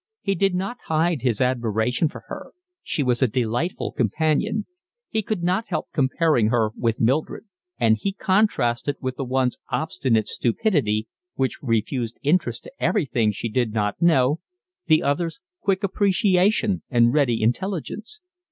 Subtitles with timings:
[0.23, 2.53] He did not hide his admiration for her.
[2.81, 4.65] She was a delightful companion.
[5.11, 7.43] He could not help comparing her with Mildred;
[7.79, 13.73] and he contrasted with the one's obstinate stupidity, which refused interest to everything she did
[13.73, 14.39] not know,
[14.87, 18.21] the other's quick appreciation and ready intelligence.